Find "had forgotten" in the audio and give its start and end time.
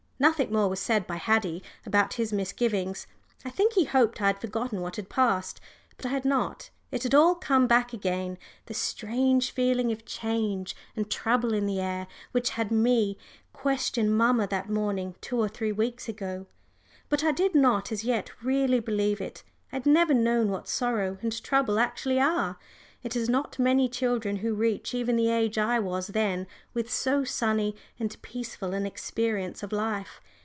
4.27-4.79